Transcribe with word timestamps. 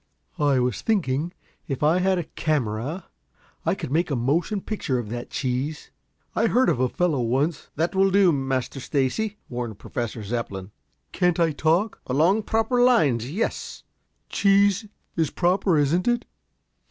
"I 0.39 0.57
was 0.57 0.81
thinking, 0.81 1.31
if 1.67 1.83
I 1.83 1.99
had 1.99 2.17
a 2.17 2.23
camera, 2.23 3.05
I 3.67 3.75
could 3.75 3.91
make 3.91 4.09
a 4.09 4.15
motion 4.15 4.59
picture 4.59 4.97
of 4.97 5.09
that 5.09 5.29
cheese. 5.29 5.91
I 6.35 6.47
heard 6.47 6.69
of 6.69 6.79
a 6.79 6.89
fellow 6.89 7.19
once" 7.21 7.69
"That 7.75 7.93
will 7.93 8.09
do, 8.09 8.31
Master 8.31 8.79
Stacy," 8.79 9.37
warned 9.47 9.77
Professor 9.77 10.23
Zepplin. 10.23 10.71
"Can't 11.11 11.39
I 11.39 11.51
talk?" 11.51 12.01
"Along 12.07 12.41
proper 12.41 12.81
lines 12.83 13.29
yes." 13.31 13.83
"Cheese 14.27 14.87
is 15.15 15.29
proper, 15.29 15.77
isn't 15.77 16.07
it?" 16.07 16.25